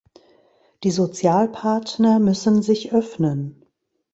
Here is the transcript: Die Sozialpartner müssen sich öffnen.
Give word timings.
Die 0.83 0.89
Sozialpartner 0.89 2.17
müssen 2.17 2.63
sich 2.63 2.91
öffnen. 2.91 3.61